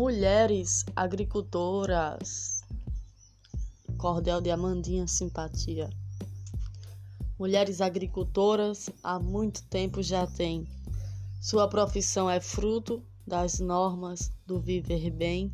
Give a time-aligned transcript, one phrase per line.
[0.00, 2.62] Mulheres agricultoras.
[3.96, 5.90] Cordel de Amandinha Simpatia.
[7.36, 10.68] Mulheres agricultoras há muito tempo já têm.
[11.42, 15.50] Sua profissão é fruto das normas do viver bem.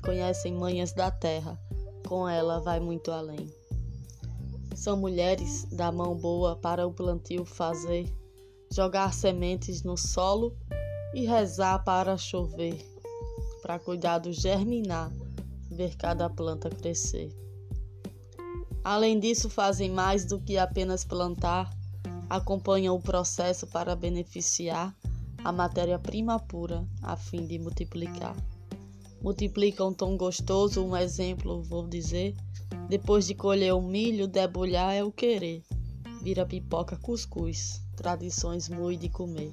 [0.00, 1.60] Conhecem manhas da terra,
[2.06, 3.52] com ela vai muito além.
[4.76, 8.06] São mulheres da mão boa para o plantio fazer,
[8.70, 10.56] jogar sementes no solo
[11.12, 12.91] e rezar para chover,
[13.62, 15.10] para cuidar do germinar,
[15.70, 17.32] ver cada planta crescer.
[18.84, 21.70] Além disso, fazem mais do que apenas plantar,
[22.28, 24.94] acompanham o processo para beneficiar
[25.44, 28.36] a matéria-prima pura, a fim de multiplicar.
[29.20, 32.34] Multiplicam tão gostoso, um exemplo vou dizer,
[32.88, 35.62] depois de colher o milho, debulhar é o querer.
[36.20, 39.52] Vira pipoca cuscuz, tradições muito de comer.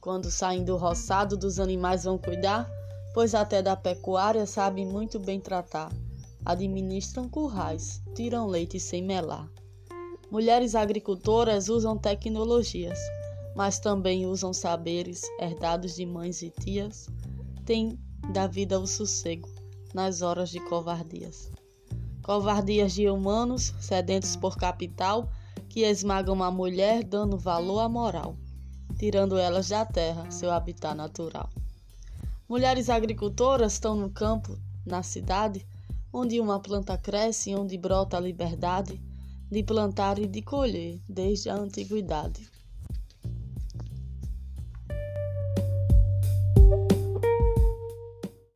[0.00, 2.68] Quando saem do roçado, dos animais vão cuidar,
[3.14, 5.90] pois até da pecuária sabem muito bem tratar.
[6.44, 9.48] Administram currais, tiram leite sem melar.
[10.30, 12.98] Mulheres agricultoras usam tecnologias,
[13.54, 17.08] mas também usam saberes herdados de mães e tias.
[17.64, 17.98] Têm
[18.32, 19.48] da vida o sossego
[19.94, 21.50] nas horas de covardias.
[22.22, 25.30] Covardias de humanos sedentos por capital
[25.68, 28.36] que esmagam a mulher dando valor à moral
[28.98, 31.50] tirando elas da terra, seu habitat natural.
[32.46, 35.66] Mulheres agricultoras estão no campo, na cidade,
[36.12, 39.00] onde uma planta cresce onde brota a liberdade
[39.50, 42.53] de plantar e de colher desde a antiguidade.